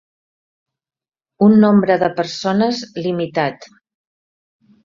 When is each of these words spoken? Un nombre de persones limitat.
Un 1.49 1.53
nombre 1.65 1.99
de 2.05 2.09
persones 2.21 2.83
limitat. 3.09 3.73